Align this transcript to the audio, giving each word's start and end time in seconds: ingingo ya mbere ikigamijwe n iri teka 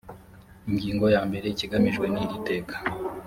ingingo 0.69 1.05
ya 1.13 1.21
mbere 1.27 1.45
ikigamijwe 1.49 2.05
n 2.13 2.15
iri 2.23 2.37
teka 2.47 2.75